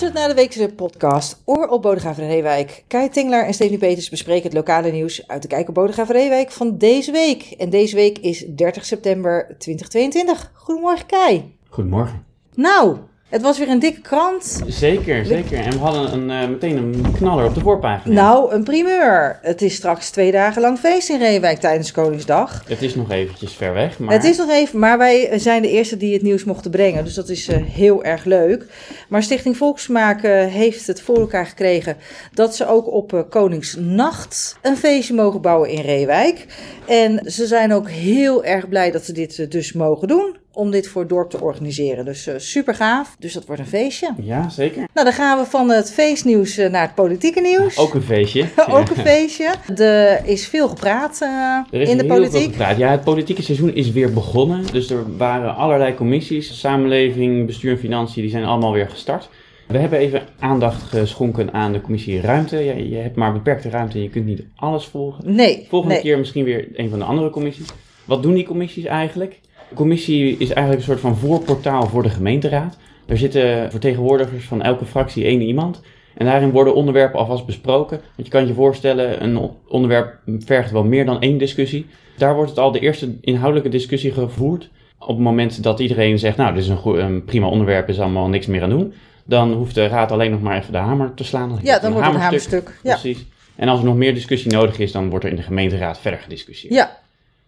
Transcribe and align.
luistert 0.00 0.26
naar 0.26 0.36
de 0.36 0.42
wekelijkse 0.42 0.74
podcast 0.74 1.42
Oor 1.44 1.68
op 1.68 1.82
Bodegraven 1.82 2.26
Reewijk. 2.26 2.84
Kai 2.86 3.08
Tingler 3.08 3.44
en 3.44 3.54
Stephanie 3.54 3.78
Peters 3.78 4.08
bespreken 4.08 4.42
het 4.42 4.52
lokale 4.52 4.90
nieuws 4.90 5.28
uit 5.28 5.42
de 5.42 5.48
Kijk 5.48 5.68
op 5.68 5.74
Bodegraven 5.74 6.14
Reewijk 6.14 6.50
van 6.50 6.78
deze 6.78 7.12
week. 7.12 7.42
En 7.42 7.70
deze 7.70 7.94
week 7.94 8.18
is 8.18 8.44
30 8.46 8.84
september 8.84 9.46
2022. 9.58 10.50
Goedemorgen 10.54 11.06
Kai. 11.06 11.56
Goedemorgen. 11.68 12.24
Nou, 12.54 12.96
het 13.36 13.44
was 13.44 13.58
weer 13.58 13.68
een 13.68 13.78
dikke 13.78 14.00
krant. 14.00 14.62
Zeker, 14.66 15.26
zeker. 15.26 15.58
En 15.58 15.70
we 15.70 15.78
hadden 15.78 16.12
een, 16.12 16.42
uh, 16.42 16.48
meteen 16.48 16.76
een 16.76 17.12
knaller 17.12 17.44
op 17.44 17.54
de 17.54 17.60
voorpagina. 17.60 18.14
Nou, 18.14 18.52
een 18.54 18.64
primeur. 18.64 19.38
Het 19.42 19.62
is 19.62 19.74
straks 19.74 20.10
twee 20.10 20.32
dagen 20.32 20.62
lang 20.62 20.78
feest 20.78 21.08
in 21.08 21.18
Reewijk 21.18 21.58
tijdens 21.58 21.92
Koningsdag. 21.92 22.64
Het 22.68 22.82
is 22.82 22.94
nog 22.94 23.10
eventjes 23.10 23.52
ver 23.52 23.72
weg, 23.72 23.98
maar... 23.98 24.14
Het 24.14 24.24
is 24.24 24.36
nog 24.36 24.50
even, 24.50 24.78
maar 24.78 24.98
wij 24.98 25.38
zijn 25.38 25.62
de 25.62 25.70
eerste 25.70 25.96
die 25.96 26.12
het 26.12 26.22
nieuws 26.22 26.44
mochten 26.44 26.70
brengen. 26.70 27.04
Dus 27.04 27.14
dat 27.14 27.28
is 27.28 27.48
uh, 27.48 27.56
heel 27.62 28.04
erg 28.04 28.24
leuk. 28.24 28.66
Maar 29.08 29.22
Stichting 29.22 29.56
Volksmaak 29.56 30.22
uh, 30.22 30.46
heeft 30.46 30.86
het 30.86 31.00
voor 31.00 31.18
elkaar 31.18 31.46
gekregen 31.46 31.96
dat 32.34 32.56
ze 32.56 32.66
ook 32.66 32.92
op 32.92 33.26
Koningsnacht 33.30 34.58
een 34.62 34.76
feestje 34.76 35.14
mogen 35.14 35.40
bouwen 35.40 35.68
in 35.68 35.80
Reewijk. 35.80 36.46
En 36.86 37.30
ze 37.30 37.46
zijn 37.46 37.72
ook 37.72 37.90
heel 37.90 38.44
erg 38.44 38.68
blij 38.68 38.90
dat 38.90 39.04
ze 39.04 39.12
dit 39.12 39.50
dus 39.50 39.72
mogen 39.72 40.08
doen 40.08 40.36
om 40.56 40.70
dit 40.70 40.88
voor 40.88 41.00
het 41.00 41.10
dorp 41.10 41.30
te 41.30 41.40
organiseren. 41.40 42.04
Dus 42.04 42.26
uh, 42.26 42.34
super 42.36 42.74
gaaf. 42.74 43.16
Dus 43.18 43.32
dat 43.32 43.46
wordt 43.46 43.60
een 43.60 43.68
feestje. 43.68 44.14
Ja, 44.22 44.48
zeker. 44.48 44.76
Nou, 44.94 45.06
dan 45.06 45.12
gaan 45.12 45.38
we 45.38 45.44
van 45.44 45.70
het 45.70 45.92
feestnieuws 45.92 46.58
uh, 46.58 46.70
naar 46.70 46.82
het 46.82 46.94
politieke 46.94 47.40
nieuws. 47.40 47.78
Ook 47.78 47.94
een 47.94 48.02
feestje. 48.02 48.44
ook 48.70 48.88
een 48.88 49.02
feestje. 49.02 49.54
Er 49.76 50.26
is 50.26 50.46
veel 50.46 50.68
gepraat 50.68 51.18
uh, 51.22 51.80
is 51.80 51.88
in 51.88 51.98
de 51.98 52.06
politiek. 52.06 52.40
Veel 52.40 52.50
gepraat. 52.50 52.76
Ja, 52.76 52.90
het 52.90 53.04
politieke 53.04 53.42
seizoen 53.42 53.74
is 53.74 53.90
weer 53.90 54.12
begonnen. 54.12 54.64
Dus 54.72 54.90
er 54.90 55.16
waren 55.16 55.56
allerlei 55.56 55.94
commissies. 55.94 56.60
Samenleving, 56.60 57.46
bestuur 57.46 57.72
en 57.72 57.78
financiën, 57.78 58.22
die 58.22 58.30
zijn 58.30 58.44
allemaal 58.44 58.72
weer 58.72 58.88
gestart. 58.88 59.28
We 59.66 59.78
hebben 59.78 59.98
even 59.98 60.22
aandacht 60.38 60.82
geschonken 60.82 61.52
aan 61.52 61.72
de 61.72 61.80
commissie 61.80 62.20
Ruimte. 62.20 62.56
Ja, 62.56 62.72
je 62.72 62.96
hebt 62.96 63.16
maar 63.16 63.32
beperkte 63.32 63.68
ruimte 63.68 63.96
en 63.96 64.02
je 64.02 64.10
kunt 64.10 64.26
niet 64.26 64.42
alles 64.56 64.84
volgen. 64.84 65.34
Nee. 65.34 65.66
Volgende 65.68 65.94
nee. 65.94 66.02
keer 66.02 66.18
misschien 66.18 66.44
weer 66.44 66.68
een 66.72 66.90
van 66.90 66.98
de 66.98 67.04
andere 67.04 67.30
commissies. 67.30 67.68
Wat 68.04 68.22
doen 68.22 68.34
die 68.34 68.44
commissies 68.44 68.84
eigenlijk? 68.84 69.40
De 69.68 69.74
commissie 69.74 70.36
is 70.38 70.50
eigenlijk 70.50 70.78
een 70.78 70.92
soort 70.92 71.00
van 71.00 71.16
voorportaal 71.16 71.86
voor 71.86 72.02
de 72.02 72.08
gemeenteraad. 72.08 72.78
Er 73.06 73.18
zitten 73.18 73.70
vertegenwoordigers 73.70 74.44
van 74.44 74.62
elke 74.62 74.84
fractie 74.84 75.24
één 75.24 75.40
iemand. 75.40 75.80
En 76.14 76.26
daarin 76.26 76.50
worden 76.50 76.74
onderwerpen 76.74 77.18
alvast 77.18 77.46
besproken. 77.46 78.00
Want 78.16 78.28
je 78.28 78.32
kan 78.32 78.46
je 78.46 78.54
voorstellen, 78.54 79.22
een 79.22 79.50
onderwerp 79.68 80.18
vergt 80.38 80.70
wel 80.70 80.84
meer 80.84 81.04
dan 81.04 81.20
één 81.20 81.38
discussie. 81.38 81.86
Daar 82.16 82.34
wordt 82.34 82.50
het 82.50 82.58
al 82.58 82.72
de 82.72 82.80
eerste 82.80 83.16
inhoudelijke 83.20 83.68
discussie 83.70 84.12
gevoerd. 84.12 84.70
Op 84.98 85.08
het 85.08 85.18
moment 85.18 85.62
dat 85.62 85.80
iedereen 85.80 86.18
zegt, 86.18 86.36
nou, 86.36 86.54
dit 86.54 86.62
is 86.62 86.68
een, 86.68 86.76
goed, 86.76 86.96
een 86.96 87.24
prima 87.24 87.48
onderwerp, 87.48 87.88
is 87.88 88.00
allemaal 88.00 88.28
niks 88.28 88.46
meer 88.46 88.62
aan 88.62 88.70
doen. 88.70 88.92
Dan 89.24 89.52
hoeft 89.52 89.74
de 89.74 89.86
raad 89.86 90.12
alleen 90.12 90.30
nog 90.30 90.40
maar 90.40 90.56
even 90.56 90.72
de 90.72 90.78
hamer 90.78 91.14
te 91.14 91.24
slaan. 91.24 91.48
Dan 91.48 91.58
ja, 91.62 91.78
dan 91.78 91.92
wordt 91.92 92.06
het 92.06 92.14
een 92.14 92.20
hamerstuk. 92.20 92.78
Ja. 92.82 92.98
Precies. 92.98 93.26
En 93.56 93.68
als 93.68 93.78
er 93.78 93.84
nog 93.84 93.96
meer 93.96 94.14
discussie 94.14 94.52
nodig 94.52 94.78
is, 94.78 94.92
dan 94.92 95.10
wordt 95.10 95.24
er 95.24 95.30
in 95.30 95.36
de 95.36 95.42
gemeenteraad 95.42 95.98
verder 95.98 96.20
gediscussieerd. 96.20 96.74
Ja. 96.74 96.98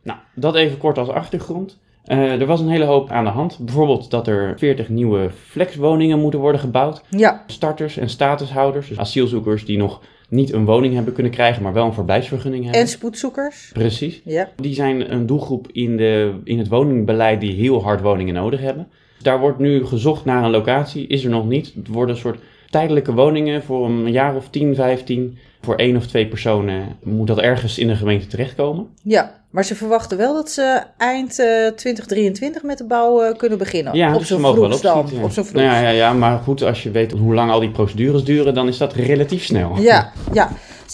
Nou, 0.03 0.19
dat 0.35 0.55
even 0.55 0.79
kort 0.79 0.99
als 0.99 1.09
achtergrond. 1.09 1.79
Uh, 2.09 2.41
er 2.41 2.47
was 2.47 2.61
een 2.61 2.69
hele 2.69 2.85
hoop 2.85 3.11
aan 3.11 3.25
de 3.25 3.31
hand. 3.31 3.59
Bijvoorbeeld 3.59 4.11
dat 4.11 4.27
er 4.27 4.55
40 4.59 4.89
nieuwe 4.89 5.31
flexwoningen 5.31 6.19
moeten 6.19 6.41
worden 6.41 6.61
gebouwd. 6.61 7.03
Ja. 7.09 7.45
Starters 7.47 7.97
en 7.97 8.09
statushouders, 8.09 8.89
dus 8.89 8.99
asielzoekers 8.99 9.65
die 9.65 9.79
nog 9.79 10.01
niet 10.29 10.53
een 10.53 10.65
woning 10.65 10.95
hebben 10.95 11.13
kunnen 11.13 11.33
krijgen, 11.33 11.63
maar 11.63 11.73
wel 11.73 11.85
een 11.85 11.93
verblijfsvergunning 11.93 12.65
hebben. 12.65 12.81
En 12.81 12.89
spoedzoekers. 12.89 13.71
Precies. 13.73 14.21
Ja. 14.25 14.49
Die 14.57 14.75
zijn 14.75 15.13
een 15.13 15.27
doelgroep 15.27 15.69
in, 15.73 15.97
de, 15.97 16.35
in 16.45 16.59
het 16.59 16.69
woningbeleid 16.69 17.41
die 17.41 17.55
heel 17.55 17.83
hard 17.83 18.01
woningen 18.01 18.35
nodig 18.35 18.61
hebben. 18.61 18.89
Daar 19.23 19.41
wordt 19.41 19.59
nu 19.59 19.87
gezocht 19.87 20.25
naar 20.25 20.45
een 20.45 20.51
locatie, 20.51 21.07
is 21.07 21.25
er 21.25 21.31
nog 21.31 21.47
niet. 21.47 21.73
Het 21.75 21.89
worden 21.89 22.15
een 22.15 22.21
soort 22.21 22.41
tijdelijke 22.71 23.13
woningen 23.13 23.63
voor 23.63 23.87
een 23.87 24.13
jaar 24.13 24.37
of 24.37 24.49
10, 24.49 24.75
15. 24.75 25.39
Voor 25.61 25.75
één 25.75 25.97
of 25.97 26.07
twee 26.07 26.27
personen 26.27 26.97
moet 27.03 27.27
dat 27.27 27.39
ergens 27.39 27.79
in 27.79 27.87
de 27.87 27.97
gemeente 27.97 28.27
terechtkomen. 28.27 28.87
Ja, 29.03 29.38
maar 29.51 29.65
ze 29.65 29.75
verwachten 29.75 30.19
wel 30.19 30.35
dat 30.35 30.51
ze 30.51 30.83
eind 30.97 31.39
uh, 31.39 31.67
2023 31.67 32.63
met 32.63 32.79
de 32.79 32.85
bouw 32.85 33.23
uh, 33.23 33.37
kunnen 33.37 33.59
beginnen. 33.59 33.97
Ja, 33.97 34.13
op 34.13 34.19
dus 34.19 34.29
zo'n 34.29 34.43
wel 34.43 34.63
opschieten. 34.63 35.23
Op 35.23 35.31
zo'n 35.31 35.45
vroeg. 35.45 35.53
Nou 35.53 35.67
ja, 35.67 35.81
ja, 35.81 35.89
ja, 35.89 36.13
maar 36.13 36.39
goed, 36.39 36.63
als 36.63 36.83
je 36.83 36.91
weet 36.91 37.13
hoe 37.13 37.35
lang 37.35 37.51
al 37.51 37.61
die 37.61 37.71
procedures 37.71 38.25
duren, 38.25 38.55
dan 38.55 38.69
is 38.69 38.79
dat 38.79 38.93
relatief 38.93 39.45
snel. 39.45 39.79
Ja, 39.79 40.13
ja. 40.33 40.51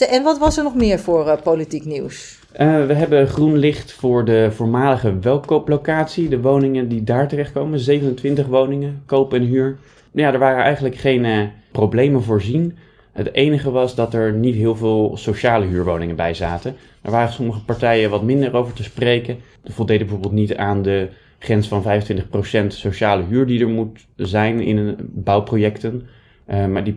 En 0.08 0.22
wat 0.22 0.38
was 0.38 0.56
er 0.56 0.62
nog 0.62 0.74
meer 0.74 0.98
voor 0.98 1.26
uh, 1.26 1.32
politiek 1.42 1.84
nieuws? 1.84 2.38
Uh, 2.60 2.86
we 2.86 2.94
hebben 2.94 3.28
groen 3.28 3.56
licht 3.56 3.92
voor 3.92 4.24
de 4.24 4.48
voormalige 4.50 5.18
welkooplocatie. 5.18 6.28
De 6.28 6.40
woningen 6.40 6.88
die 6.88 7.04
daar 7.04 7.28
terechtkomen. 7.28 7.78
27 7.78 8.46
woningen, 8.46 9.02
koop 9.06 9.34
en 9.34 9.42
huur. 9.42 9.78
Ja, 10.12 10.32
er 10.32 10.38
waren 10.38 10.64
eigenlijk 10.64 10.96
geen 10.96 11.24
uh, 11.24 11.42
problemen 11.72 12.22
voorzien. 12.22 12.78
Het 13.14 13.34
enige 13.34 13.70
was 13.70 13.94
dat 13.94 14.14
er 14.14 14.32
niet 14.32 14.54
heel 14.54 14.76
veel 14.76 15.16
sociale 15.16 15.66
huurwoningen 15.66 16.16
bij 16.16 16.34
zaten. 16.34 16.76
Er 17.02 17.10
waren 17.10 17.32
sommige 17.32 17.64
partijen 17.64 18.10
wat 18.10 18.22
minder 18.22 18.54
over 18.54 18.72
te 18.72 18.82
spreken. 18.82 19.38
De 19.62 19.72
voldeden 19.72 20.06
bijvoorbeeld 20.06 20.32
niet 20.32 20.56
aan 20.56 20.82
de 20.82 21.08
grens 21.38 21.68
van 21.68 21.82
25% 21.82 22.66
sociale 22.66 23.24
huur 23.24 23.46
die 23.46 23.60
er 23.60 23.68
moet 23.68 24.06
zijn 24.16 24.60
in 24.60 24.96
bouwprojecten. 25.00 26.06
Uh, 26.48 26.66
maar 26.66 26.84
die 26.84 26.96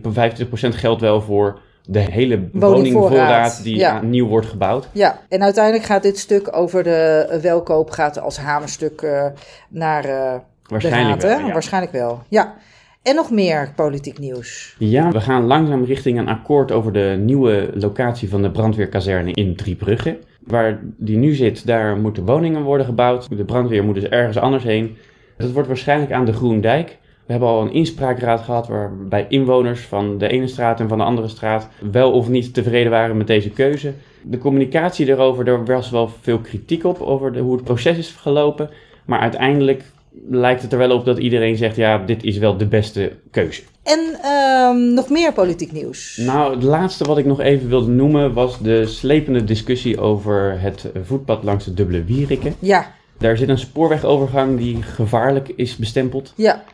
geldt 0.52 1.00
wel 1.00 1.20
voor 1.20 1.60
de 1.84 1.98
hele 1.98 2.48
woningvoorraad 2.52 3.62
die 3.62 3.76
ja. 3.76 4.02
nieuw 4.02 4.26
wordt 4.26 4.46
gebouwd. 4.46 4.88
Ja, 4.92 5.18
en 5.28 5.42
uiteindelijk 5.42 5.84
gaat 5.84 6.02
dit 6.02 6.18
stuk 6.18 6.56
over 6.56 6.82
de 6.82 7.38
welkoop 7.42 7.90
gaat 7.90 8.20
als 8.20 8.38
hamerstuk 8.38 9.02
uh, 9.02 9.26
naar 9.68 10.06
uh, 10.06 10.34
Waarschijnlijk 10.66 11.20
de 11.20 11.26
raad, 11.26 11.38
wel, 11.38 11.46
ja. 11.46 11.52
Waarschijnlijk 11.52 11.92
wel, 11.92 12.22
ja. 12.28 12.54
En 13.02 13.14
nog 13.14 13.30
meer 13.30 13.72
politiek 13.76 14.18
nieuws. 14.18 14.76
Ja, 14.78 15.10
we 15.10 15.20
gaan 15.20 15.44
langzaam 15.44 15.84
richting 15.84 16.18
een 16.18 16.28
akkoord 16.28 16.72
over 16.72 16.92
de 16.92 17.16
nieuwe 17.20 17.70
locatie 17.74 18.28
van 18.28 18.42
de 18.42 18.50
brandweerkazerne 18.50 19.32
in 19.32 19.56
Driebrugge. 19.56 20.18
Waar 20.40 20.80
die 20.96 21.16
nu 21.16 21.34
zit, 21.34 21.66
daar 21.66 21.96
moeten 21.96 22.24
woningen 22.24 22.62
worden 22.62 22.86
gebouwd. 22.86 23.36
De 23.36 23.44
brandweer 23.44 23.84
moet 23.84 23.94
dus 23.94 24.04
ergens 24.08 24.36
anders 24.36 24.64
heen. 24.64 24.96
Dat 25.36 25.52
wordt 25.52 25.68
waarschijnlijk 25.68 26.12
aan 26.12 26.24
de 26.24 26.32
Groendijk. 26.32 26.98
We 27.26 27.34
hebben 27.34 27.48
al 27.48 27.62
een 27.62 27.72
inspraakraad 27.72 28.40
gehad 28.40 28.68
waarbij 28.68 29.26
inwoners 29.28 29.80
van 29.80 30.18
de 30.18 30.28
ene 30.28 30.46
straat 30.46 30.80
en 30.80 30.88
van 30.88 30.98
de 30.98 31.04
andere 31.04 31.28
straat 31.28 31.68
wel 31.92 32.12
of 32.12 32.28
niet 32.28 32.54
tevreden 32.54 32.90
waren 32.90 33.16
met 33.16 33.26
deze 33.26 33.50
keuze. 33.50 33.92
De 34.22 34.38
communicatie 34.38 35.06
daarover, 35.06 35.44
daar 35.44 35.64
was 35.64 35.90
wel 35.90 36.08
veel 36.20 36.38
kritiek 36.38 36.84
op 36.84 37.00
over 37.00 37.38
hoe 37.38 37.54
het 37.54 37.64
proces 37.64 37.98
is 37.98 38.10
gelopen. 38.10 38.70
Maar 39.04 39.20
uiteindelijk 39.20 39.84
lijkt 40.28 40.62
het 40.62 40.72
er 40.72 40.78
wel 40.78 40.90
op 40.90 41.04
dat 41.04 41.18
iedereen 41.18 41.56
zegt, 41.56 41.76
ja, 41.76 41.98
dit 41.98 42.24
is 42.24 42.38
wel 42.38 42.56
de 42.56 42.66
beste 42.66 43.12
keuze. 43.30 43.62
En 43.82 44.00
um, 44.30 44.94
nog 44.94 45.08
meer 45.08 45.32
politiek 45.32 45.72
nieuws? 45.72 46.16
Nou, 46.16 46.54
het 46.54 46.62
laatste 46.62 47.04
wat 47.04 47.18
ik 47.18 47.24
nog 47.24 47.40
even 47.40 47.68
wilde 47.68 47.90
noemen 47.90 48.32
was 48.32 48.58
de 48.58 48.86
slepende 48.86 49.44
discussie 49.44 50.00
over 50.00 50.60
het 50.60 50.90
voetpad 51.02 51.44
langs 51.44 51.64
de 51.64 51.74
dubbele 51.74 52.04
Wieriken. 52.04 52.54
Ja. 52.58 52.94
Daar 53.18 53.36
zit 53.36 53.48
een 53.48 53.58
spoorwegovergang 53.58 54.58
die 54.58 54.82
gevaarlijk 54.82 55.48
is 55.56 55.76
bestempeld. 55.76 56.32
Ja. 56.36 56.64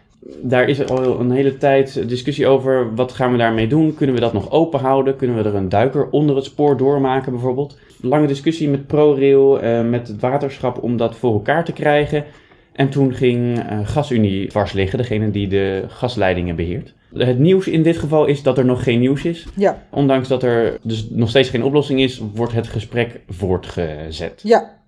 Daar 0.43 0.69
is 0.69 0.89
al 0.89 1.21
een 1.21 1.31
hele 1.31 1.57
tijd 1.57 2.09
discussie 2.09 2.47
over 2.47 2.95
wat 2.95 3.13
gaan 3.13 3.33
we 3.33 3.39
daarmee 3.39 3.67
doen. 3.67 3.95
Kunnen 3.95 4.15
we 4.15 4.21
dat 4.21 4.33
nog 4.33 4.51
open 4.51 4.81
houden? 4.81 5.17
Kunnen 5.17 5.37
we 5.37 5.49
er 5.49 5.55
een 5.55 5.69
duiker 5.69 6.09
onder 6.11 6.37
het 6.37 6.45
spoor 6.45 6.77
doormaken 6.77 7.33
bijvoorbeeld? 7.33 7.79
Lange 8.01 8.27
discussie 8.27 8.69
met 8.69 8.87
ProRail, 8.87 9.65
uh, 9.65 9.81
met 9.83 10.09
het 10.09 10.21
waterschap 10.21 10.83
om 10.83 10.97
dat 10.97 11.17
voor 11.17 11.33
elkaar 11.33 11.65
te 11.65 11.73
krijgen. 11.73 12.25
En 12.75 12.89
toen 12.89 13.15
ging 13.15 13.59
uh, 13.59 13.87
GasUnie 13.87 14.49
dwars 14.49 14.73
liggen, 14.73 14.99
degene 14.99 15.31
die 15.31 15.49
de 15.49 15.85
gasleidingen 15.89 16.57
beheert. 16.57 16.95
Het 17.15 17.39
nieuws 17.39 17.69
in 17.69 17.83
dit 17.83 17.97
geval 17.97 18.27
is 18.27 18.43
dat 18.43 18.59
er 18.59 18.65
nog 18.65 18.83
geen 18.83 19.01
nieuws 19.01 19.25
is. 19.25 19.47
Ja. 19.57 19.83
Ondanks 19.91 20.29
dat 20.29 20.43
er 20.43 20.79
dus 20.83 21.09
nog 21.11 21.29
steeds 21.29 21.49
geen 21.49 21.63
oplossing 21.65 22.01
is, 22.01 22.23
wordt 22.35 22.53
het 22.53 22.67
gesprek 22.67 23.21
voortgezet. 23.29 24.41
Ja. 24.43 24.83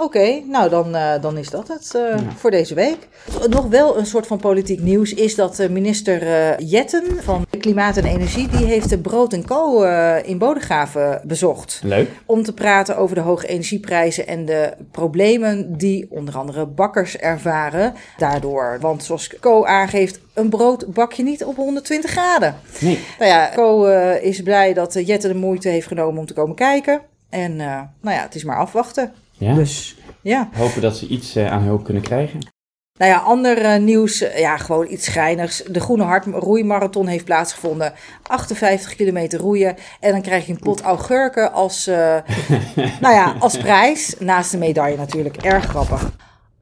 Oké, 0.00 0.18
okay, 0.18 0.44
nou 0.46 0.68
dan, 0.68 0.94
uh, 0.94 1.12
dan 1.20 1.38
is 1.38 1.50
dat 1.50 1.68
het 1.68 1.92
uh, 1.96 2.02
ja. 2.02 2.32
voor 2.36 2.50
deze 2.50 2.74
week. 2.74 3.08
Nog 3.48 3.66
wel 3.66 3.98
een 3.98 4.06
soort 4.06 4.26
van 4.26 4.38
politiek 4.38 4.80
nieuws 4.80 5.14
is 5.14 5.34
dat 5.34 5.60
uh, 5.60 5.68
minister 5.68 6.62
Jetten 6.62 7.22
van 7.22 7.46
Klimaat 7.58 7.96
en 7.96 8.04
Energie... 8.04 8.48
die 8.48 8.66
heeft 8.66 8.88
de 8.88 8.98
Brood 8.98 9.32
en 9.32 9.46
Co 9.46 9.82
in 10.22 10.38
Bodegraven 10.38 11.20
bezocht. 11.24 11.80
Leuk. 11.84 12.08
Om 12.26 12.42
te 12.42 12.54
praten 12.54 12.96
over 12.96 13.14
de 13.14 13.20
hoge 13.20 13.46
energieprijzen 13.46 14.26
en 14.26 14.44
de 14.44 14.72
problemen 14.90 15.76
die 15.76 16.06
onder 16.10 16.36
andere 16.36 16.66
bakkers 16.66 17.16
ervaren 17.16 17.94
daardoor. 18.18 18.78
Want 18.80 19.04
zoals 19.04 19.38
Co 19.40 19.64
aangeeft, 19.64 20.20
een 20.34 20.48
brood 20.48 20.92
bak 20.92 21.12
je 21.12 21.22
niet 21.22 21.44
op 21.44 21.56
120 21.56 22.10
graden. 22.10 22.56
Nee. 22.80 22.98
Nou 23.18 23.30
ja, 23.30 23.50
Co 23.54 23.84
is 24.14 24.42
blij 24.42 24.72
dat 24.72 25.06
Jetten 25.06 25.32
de 25.32 25.38
moeite 25.38 25.68
heeft 25.68 25.86
genomen 25.86 26.20
om 26.20 26.26
te 26.26 26.34
komen 26.34 26.56
kijken. 26.56 27.00
En 27.28 27.56
nou 27.56 28.16
ja, 28.16 28.22
het 28.22 28.34
is 28.34 28.44
maar 28.44 28.56
afwachten. 28.56 29.12
Ja. 29.40 29.54
Dus 29.54 29.96
ja. 30.22 30.48
Hopen 30.52 30.82
dat 30.82 30.96
ze 30.96 31.06
iets 31.06 31.36
uh, 31.36 31.52
aan 31.52 31.62
hulp 31.62 31.84
kunnen 31.84 32.02
krijgen. 32.02 32.38
Nou 32.98 33.12
ja, 33.12 33.18
ander 33.18 33.62
uh, 33.62 33.76
nieuws, 33.76 34.22
uh, 34.22 34.38
ja, 34.38 34.56
gewoon 34.56 34.90
iets 34.90 35.04
schijnigs. 35.04 35.62
De 35.64 35.80
Groene 35.80 36.02
Hart 36.02 36.26
roeimarathon 36.26 37.06
heeft 37.06 37.24
plaatsgevonden. 37.24 37.92
58 38.22 38.94
kilometer 38.94 39.40
roeien. 39.40 39.76
En 40.00 40.12
dan 40.12 40.22
krijg 40.22 40.46
je 40.46 40.52
een 40.52 40.58
pot 40.58 40.80
augurken 40.80 41.52
als, 41.52 41.86
nou 43.00 43.14
ja, 43.14 43.34
als 43.38 43.56
prijs. 43.56 44.14
Naast 44.18 44.50
de 44.50 44.58
medaille 44.58 44.96
natuurlijk. 44.96 45.36
Erg 45.36 45.64
grappig. 45.64 46.10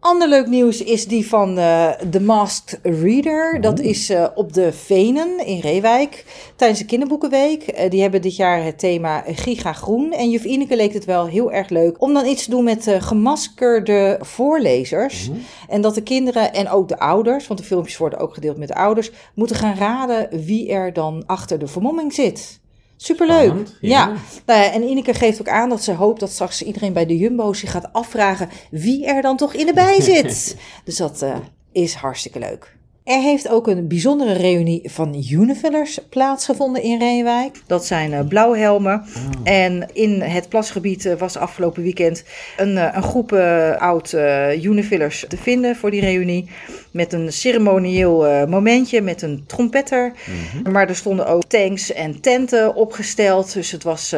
Ander 0.00 0.29
leuk 0.29 0.47
nieuws 0.47 0.83
is 0.83 1.06
die 1.06 1.29
van 1.29 1.59
uh, 1.59 1.91
The 1.91 2.21
Masked 2.21 2.79
Reader. 2.83 3.61
Dat 3.61 3.81
is 3.81 4.11
uh, 4.11 4.27
op 4.35 4.53
de 4.53 4.73
Venen 4.73 5.47
in 5.47 5.61
Reewijk 5.61 6.25
tijdens 6.56 6.81
de 6.81 6.87
Kinderboekenweek. 6.87 7.79
Uh, 7.79 7.91
die 7.91 8.00
hebben 8.00 8.23
dit 8.23 8.37
jaar 8.37 8.65
het 8.65 8.79
thema 8.79 9.25
Giga 9.27 9.73
Groen. 9.73 10.12
En 10.12 10.31
juf 10.31 10.45
Ineke 10.45 10.77
leek 10.77 10.93
het 10.93 11.05
wel 11.05 11.27
heel 11.27 11.53
erg 11.53 11.69
leuk 11.69 12.03
om 12.03 12.15
dan 12.15 12.27
iets 12.27 12.45
te 12.45 12.50
doen 12.50 12.65
met 12.65 12.97
gemaskerde 12.99 14.19
voorlezers. 14.21 15.29
Mm. 15.29 15.41
En 15.69 15.81
dat 15.81 15.95
de 15.95 16.03
kinderen 16.03 16.53
en 16.53 16.69
ook 16.69 16.89
de 16.89 16.99
ouders, 16.99 17.47
want 17.47 17.61
de 17.61 17.67
filmpjes 17.67 17.97
worden 17.97 18.19
ook 18.19 18.35
gedeeld 18.35 18.56
met 18.56 18.69
de 18.69 18.75
ouders, 18.75 19.11
moeten 19.35 19.56
gaan 19.56 19.77
raden 19.77 20.45
wie 20.45 20.73
er 20.73 20.93
dan 20.93 21.23
achter 21.27 21.59
de 21.59 21.67
vermomming 21.67 22.12
zit. 22.12 22.61
Superleuk. 23.00 23.69
ja. 23.81 24.06
Nou 24.47 24.61
ja. 24.61 24.73
En 24.73 24.83
Ineke 24.83 25.15
geeft 25.15 25.41
ook 25.41 25.49
aan 25.49 25.69
dat 25.69 25.83
ze 25.83 25.93
hoopt 25.93 26.21
dat 26.21 26.31
straks 26.31 26.62
iedereen 26.62 26.93
bij 26.93 27.06
de 27.06 27.17
Jumbo 27.17 27.53
zich 27.53 27.71
gaat 27.71 27.93
afvragen 27.93 28.49
wie 28.71 29.06
er 29.06 29.23
dan 29.23 29.37
toch 29.37 29.55
in 29.55 29.67
de 29.67 29.73
bij 29.73 30.00
zit. 30.00 30.56
dus 30.85 30.97
dat 30.97 31.23
uh, 31.23 31.37
is 31.73 31.95
hartstikke 31.95 32.39
leuk. 32.39 32.78
Er 33.09 33.21
heeft 33.21 33.49
ook 33.49 33.67
een 33.67 33.89
bijzondere 33.89 34.33
reunie 34.33 34.91
van 34.91 35.25
Unifillers 35.31 35.99
plaatsgevonden 36.09 36.83
in 36.83 36.99
Reenwijk. 36.99 37.63
Dat 37.67 37.87
zijn 37.87 38.13
uh, 38.13 38.21
blauwhelmen. 38.29 38.95
Oh. 38.95 39.31
En 39.45 39.89
in 39.93 40.21
het 40.21 40.49
plasgebied 40.49 41.05
uh, 41.05 41.15
was 41.15 41.37
afgelopen 41.37 41.83
weekend 41.83 42.25
een, 42.57 42.73
uh, 42.73 42.89
een 42.93 43.03
groep 43.03 43.33
oud 43.79 44.13
Unifillers 44.63 45.25
te 45.29 45.37
vinden 45.37 45.77
voor 45.77 45.91
die 45.91 46.01
reunie. 46.01 46.51
Met 46.91 47.13
een 47.13 47.33
ceremonieel 47.33 48.47
momentje 48.47 49.01
met 49.01 49.23
een 49.23 49.45
trompetter. 49.47 50.13
Mhm. 50.63 50.73
Maar 50.73 50.89
er 50.89 50.97
stonden 50.97 51.27
ook 51.27 51.45
tanks 51.45 51.93
en 51.93 52.21
tenten 52.21 52.75
opgesteld. 52.75 53.53
Dus 53.53 53.71
het 53.71 53.83
was, 53.83 54.15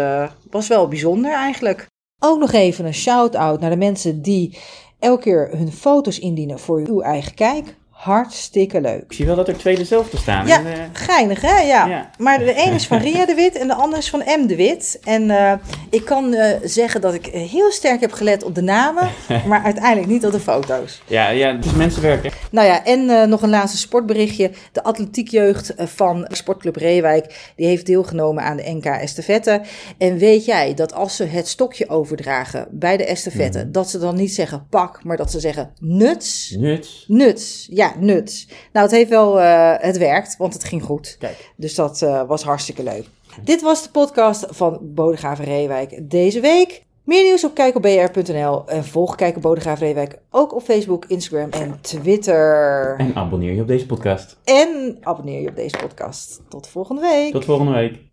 was 0.51 0.69
wel 0.69 0.89
bijzonder 0.89 1.33
eigenlijk. 1.33 1.87
Ook 2.19 2.39
nog 2.39 2.53
even 2.53 2.85
een 2.85 2.95
shout-out 2.95 3.61
naar 3.61 3.71
de 3.71 3.77
mensen 3.77 4.23
die 4.23 4.59
elke 4.99 5.23
keer 5.23 5.51
hun 5.57 5.73
foto's 5.73 6.19
indienen 6.19 6.59
voor 6.59 6.83
uw 6.87 7.01
eigen 7.01 7.35
kijk. 7.35 7.79
Hartstikke 8.00 8.81
leuk. 8.81 9.02
Ik 9.02 9.12
zie 9.12 9.26
wel 9.26 9.37
dat 9.37 9.49
er 9.49 9.56
twee 9.56 9.76
dezelfde 9.76 10.17
staan. 10.17 10.47
Ja, 10.47 10.58
en, 10.58 10.67
uh... 10.67 10.73
geinig 10.93 11.41
hè? 11.41 11.61
Ja. 11.61 11.87
ja. 11.87 12.11
Maar 12.19 12.38
de 12.38 12.55
ene 12.55 12.75
is 12.75 12.87
van 12.87 12.99
Ria 13.08 13.26
de 13.26 13.35
Wit 13.35 13.56
en 13.56 13.67
de 13.67 13.75
andere 13.75 14.02
is 14.02 14.11
van 14.11 14.23
M 14.26 14.47
de 14.47 14.56
Wit. 14.56 14.99
En 15.05 15.23
uh, 15.23 15.52
ik 15.91 16.05
kan 16.05 16.32
uh, 16.32 16.47
zeggen 16.64 17.00
dat 17.00 17.14
ik 17.14 17.26
heel 17.26 17.70
sterk 17.70 18.00
heb 18.00 18.12
gelet 18.12 18.43
op 18.43 18.55
de 18.55 18.62
namen, 18.62 19.08
maar 19.49 19.62
uiteindelijk 19.62 20.06
niet 20.06 20.26
op 20.26 20.32
de 20.32 20.41
foto's. 20.41 21.02
Ja, 21.06 21.29
ja 21.29 21.56
het 21.56 21.64
is 21.64 21.73
mensenwerk. 21.73 22.32
Nou 22.50 22.67
ja, 22.67 22.85
en 22.85 23.29
nog 23.29 23.43
een 23.43 23.50
laatste 23.50 23.79
sportberichtje. 23.79 24.50
De 24.73 24.82
atletiekjeugd 24.82 25.75
van 25.76 26.26
Sportclub 26.31 26.76
Reewijk, 26.76 27.53
die 27.56 27.67
heeft 27.67 27.87
deelgenomen 27.87 28.43
aan 28.43 28.56
de 28.56 28.70
NK 28.70 28.85
Estafette. 28.85 29.61
En 29.99 30.19
weet 30.19 30.44
jij 30.44 30.75
dat 30.75 30.94
als 30.94 31.17
ze 31.17 31.25
het 31.25 31.49
stokje 31.49 31.88
overdragen 31.88 32.69
bij 32.70 32.96
de 32.96 33.05
estafette, 33.05 33.64
mm. 33.64 33.73
dat 33.73 33.91
ze 33.91 33.99
dan 33.99 34.17
niet 34.17 34.35
zeggen 34.35 34.67
pak, 34.70 35.05
maar 35.05 35.17
dat 35.17 35.31
ze 35.31 35.41
zeggen 35.41 35.70
nuts? 35.79 36.55
Nuts. 36.58 37.05
Nuts, 37.08 37.67
ja 37.70 37.90
nuts. 37.99 38.49
Nou, 38.73 38.87
het 38.87 38.95
heeft 38.95 39.11
wel, 39.11 39.39
uh, 39.39 39.75
het 39.77 39.99
werkt, 39.99 40.37
want 40.37 40.53
het 40.53 40.65
ging 40.65 40.83
goed. 40.83 41.17
Kijk. 41.19 41.53
Dus 41.57 41.75
dat 41.75 42.01
uh, 42.01 42.23
was 42.27 42.43
hartstikke 42.43 42.83
leuk. 42.83 43.07
Dit 43.45 43.63
was 43.63 43.83
de 43.83 43.91
podcast 43.91 44.47
van 44.49 44.79
Bodegraven 44.83 45.45
Reewijk 45.45 46.11
deze 46.11 46.41
week. 46.41 46.85
Meer 47.05 47.23
nieuws 47.23 47.45
op 47.45 47.55
kijkopbr.nl 47.55 48.69
en 48.69 48.85
volg 48.85 49.15
Kijk 49.15 49.37
op 49.37 49.43
Bodegraven 49.43 49.87
Reewijk 49.87 50.19
ook 50.31 50.55
op 50.55 50.63
Facebook, 50.63 51.05
Instagram 51.05 51.51
en 51.51 51.79
Twitter. 51.81 52.95
En 52.99 53.15
abonneer 53.15 53.55
je 53.55 53.61
op 53.61 53.67
deze 53.67 53.87
podcast. 53.87 54.37
En 54.45 54.99
abonneer 55.01 55.41
je 55.41 55.49
op 55.49 55.57
deze 55.57 55.77
podcast. 55.77 56.41
Tot 56.49 56.69
volgende 56.69 57.01
week. 57.01 57.33
Tot 57.33 57.45
volgende 57.45 57.73
week. 57.73 58.10